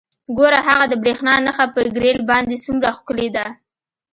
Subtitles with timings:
[0.37, 3.45] ګوره هغه د بریښنا نښه په ګریل باندې څومره ښکلې ده